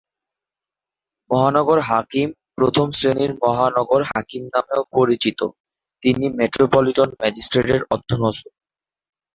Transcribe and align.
মহানগর 1.31 1.79
হাকিম 1.81 2.27
প্রথম 2.55 2.87
শ্রেণির 2.91 3.31
মহানগর 3.43 4.01
হাকিম 4.11 4.43
নামেও 4.53 4.83
পরিচিত, 4.95 5.39
তিনি 6.03 6.25
চিফ 6.25 6.37
মেট্রোপলিটন 6.39 7.09
ম্যাজিস্ট্রেটের 7.19 7.81
অধস্তন। 7.93 8.23